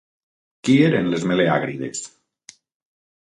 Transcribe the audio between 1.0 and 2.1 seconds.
les Meleàgrides?